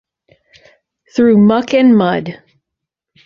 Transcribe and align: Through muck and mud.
Through 1.15 1.37
muck 1.37 1.75
and 1.75 1.95
mud. 1.95 2.41